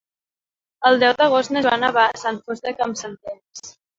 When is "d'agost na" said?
1.19-1.61